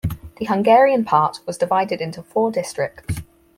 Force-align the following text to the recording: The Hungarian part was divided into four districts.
The 0.37 0.45
Hungarian 0.45 1.05
part 1.05 1.41
was 1.45 1.59
divided 1.59 2.01
into 2.01 2.23
four 2.23 2.51
districts. 2.51 3.17